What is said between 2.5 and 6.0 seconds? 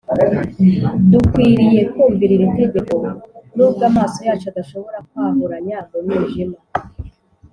tegeko nubwo amaso yacu adashobora kwahuranya mu